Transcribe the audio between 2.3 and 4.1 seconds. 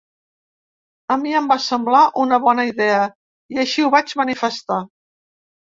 bona idea i així ho